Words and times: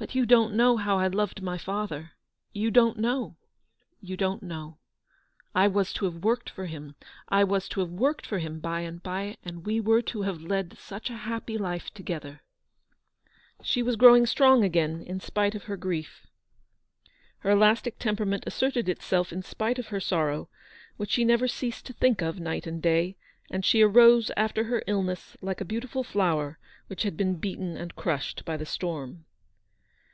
But 0.00 0.14
you 0.14 0.26
don't 0.26 0.54
know 0.54 0.76
how 0.76 1.00
I 1.00 1.08
loved 1.08 1.42
my 1.42 1.58
father. 1.58 2.12
You 2.52 2.70
don't 2.70 2.98
know— 2.98 3.34
you 4.10 4.16
don't 4.16 4.44
know. 4.44 4.78
I 5.56 5.66
was 5.66 5.92
to 5.94 6.04
have 6.04 6.22
worked 6.22 6.48
for 6.48 6.66
him; 6.66 6.94
I 7.28 7.42
was 7.42 7.68
to 7.70 7.80
have 7.80 7.90
worked 7.90 8.24
for 8.24 8.38
him 8.38 8.60
by 8.60 8.82
and 8.82 9.02
by, 9.02 9.38
and 9.44 9.66
we 9.66 9.80
were 9.80 10.00
to 10.02 10.22
have 10.22 10.40
led 10.40 10.78
such 10.78 11.10
a 11.10 11.16
happy 11.16 11.58
life 11.58 11.92
together." 11.92 12.42
She 13.60 13.82
was 13.82 13.96
growing 13.96 14.24
strong 14.24 14.62
again 14.62 15.02
in 15.02 15.18
spite 15.18 15.56
of 15.56 15.64
her 15.64 15.76
grief. 15.76 16.28
Her 17.40 17.50
elastic 17.50 17.98
temperament 17.98 18.44
asserted 18.46 18.88
itself 18.88 19.32
in 19.32 19.42
spite 19.42 19.80
of 19.80 19.88
her 19.88 19.98
sorrow, 19.98 20.48
which 20.96 21.10
she 21.10 21.24
never 21.24 21.48
ceased 21.48 21.86
to 21.86 21.92
think 21.92 22.22
of 22.22 22.38
night 22.38 22.68
and 22.68 22.80
day, 22.80 23.16
and 23.50 23.64
she 23.64 23.82
arose 23.82 24.30
after 24.36 24.62
her 24.62 24.80
illness 24.86 25.36
like 25.42 25.60
a 25.60 25.64
beautiful 25.64 26.04
flower 26.04 26.56
which 26.86 27.02
had 27.02 27.16
been 27.16 27.34
beaten 27.34 27.76
and 27.76 27.96
crushed 27.96 28.44
by 28.44 28.56
the 28.56 28.64
storm. 28.64 29.24